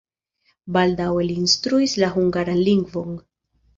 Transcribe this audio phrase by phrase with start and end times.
[0.77, 3.15] Baldaŭe li instruis la hungaran lingvon.